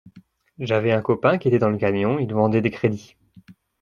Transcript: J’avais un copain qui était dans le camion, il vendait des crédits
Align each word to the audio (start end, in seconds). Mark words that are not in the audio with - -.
J’avais 0.57 0.91
un 0.93 1.01
copain 1.03 1.37
qui 1.37 1.47
était 1.47 1.59
dans 1.59 1.69
le 1.69 1.77
camion, 1.77 2.17
il 2.17 2.33
vendait 2.33 2.63
des 2.63 2.71
crédits 2.71 3.15